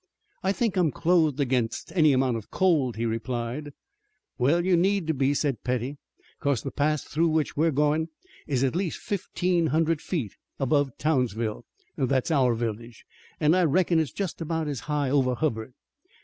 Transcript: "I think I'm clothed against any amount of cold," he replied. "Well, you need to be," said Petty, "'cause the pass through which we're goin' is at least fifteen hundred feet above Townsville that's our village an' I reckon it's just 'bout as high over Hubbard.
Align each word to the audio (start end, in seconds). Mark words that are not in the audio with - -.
"I 0.41 0.51
think 0.51 0.77
I'm 0.77 0.89
clothed 0.91 1.39
against 1.39 1.91
any 1.95 2.11
amount 2.11 2.35
of 2.35 2.49
cold," 2.49 2.95
he 2.95 3.05
replied. 3.05 3.71
"Well, 4.39 4.65
you 4.65 4.75
need 4.75 5.05
to 5.05 5.13
be," 5.13 5.35
said 5.35 5.63
Petty, 5.63 5.97
"'cause 6.39 6.63
the 6.63 6.71
pass 6.71 7.03
through 7.03 7.27
which 7.27 7.55
we're 7.55 7.69
goin' 7.69 8.07
is 8.47 8.63
at 8.63 8.75
least 8.75 8.97
fifteen 8.97 9.67
hundred 9.67 10.01
feet 10.01 10.33
above 10.59 10.97
Townsville 10.97 11.65
that's 11.95 12.31
our 12.31 12.55
village 12.55 13.05
an' 13.39 13.53
I 13.53 13.61
reckon 13.65 13.99
it's 13.99 14.11
just 14.11 14.39
'bout 14.47 14.67
as 14.67 14.79
high 14.89 15.11
over 15.11 15.35
Hubbard. 15.35 15.73